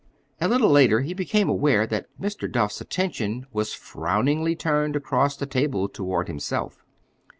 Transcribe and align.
A 0.39 0.47
little 0.47 0.71
later 0.71 1.01
he 1.01 1.13
became 1.13 1.47
aware 1.47 1.85
that 1.85 2.07
Mr. 2.19 2.51
Duff's 2.51 2.81
attention 2.81 3.45
was 3.53 3.75
frowningly 3.75 4.55
turned 4.55 4.95
across 4.95 5.37
the 5.37 5.45
table 5.45 5.87
toward 5.87 6.27
himself. 6.27 6.83